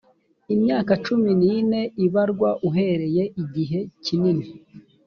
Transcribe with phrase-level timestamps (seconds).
[0.55, 4.45] imyaka cumi n ine ibarwa uhereye igihe kinini